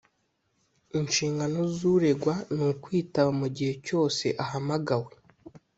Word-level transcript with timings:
inshingano 0.99 1.59
z’ 1.75 1.77
uregwa 1.93 2.33
ni 2.53 2.63
ukwitaba 2.71 3.29
mugihe 3.39 3.73
cyose 3.85 4.25
ahamagawe 4.43 5.11